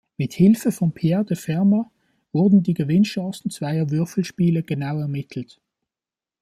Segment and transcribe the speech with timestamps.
[0.17, 1.85] Mit Hilfe von Pierre de Fermat
[2.33, 5.61] wurden die Gewinnchancen zweier Würfelspiele genau ermittelt.